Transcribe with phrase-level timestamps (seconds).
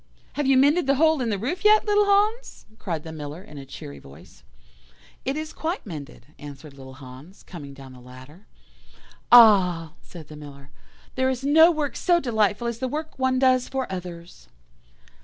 [0.33, 3.59] "'Have you mended the hole in the roof yet, little Hans?' cried the Miller in
[3.59, 4.43] a cheery voice.
[5.25, 8.47] "'It is quite mended,' answered little Hans, coming down the ladder.
[9.31, 10.71] "'Ah!' said the Miller,
[11.13, 14.47] 'there is no work so delightful as the work one does for others.